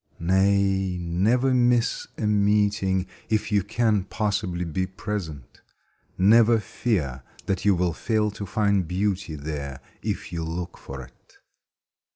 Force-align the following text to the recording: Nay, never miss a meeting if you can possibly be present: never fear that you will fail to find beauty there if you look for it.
Nay, 0.19 0.97
never 0.97 1.53
miss 1.53 2.07
a 2.17 2.25
meeting 2.25 3.05
if 3.29 3.51
you 3.51 3.61
can 3.63 4.05
possibly 4.05 4.65
be 4.65 4.87
present: 4.87 5.61
never 6.17 6.59
fear 6.59 7.21
that 7.45 7.65
you 7.65 7.75
will 7.75 7.93
fail 7.93 8.31
to 8.31 8.47
find 8.47 8.87
beauty 8.87 9.35
there 9.35 9.79
if 10.01 10.33
you 10.33 10.43
look 10.43 10.75
for 10.79 11.03
it. 11.03 11.37